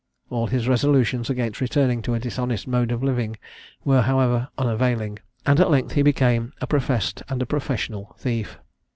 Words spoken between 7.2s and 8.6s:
and a professional thief.